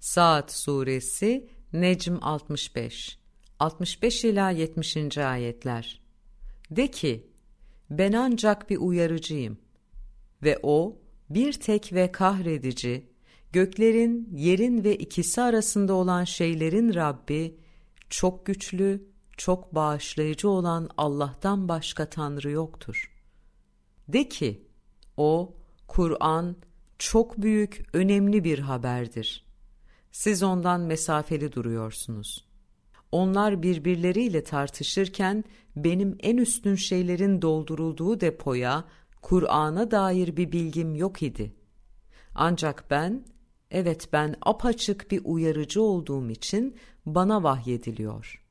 [0.00, 3.18] Saat Suresi Necm 65
[3.58, 5.18] 65 ila 70.
[5.18, 6.00] ayetler.
[6.70, 7.30] De ki:
[7.90, 9.58] Ben ancak bir uyarıcıyım
[10.42, 10.98] ve o
[11.30, 13.10] bir tek ve kahredici,
[13.52, 17.56] göklerin, yerin ve ikisi arasında olan şeylerin Rabbi,
[18.10, 23.12] çok güçlü, çok bağışlayıcı olan Allah'tan başka Tanrı yoktur.
[24.08, 24.66] De ki,
[25.16, 25.54] o,
[25.88, 26.56] Kur'an,
[26.98, 29.49] çok büyük, önemli bir haberdir.
[30.12, 32.44] Siz ondan mesafeli duruyorsunuz.
[33.12, 35.44] Onlar birbirleriyle tartışırken,
[35.76, 38.84] benim en üstün şeylerin doldurulduğu depoya,
[39.22, 41.54] Kur'an'a dair bir bilgim yok idi.
[42.34, 43.24] Ancak ben,
[43.70, 48.46] evet ben apaçık bir uyarıcı olduğum için bana vahyediliyor.